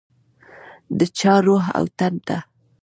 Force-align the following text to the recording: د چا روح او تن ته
د 0.97 0.99
چا 1.17 1.33
روح 1.45 1.63
او 1.77 1.83
تن 1.97 2.13
ته 2.27 2.37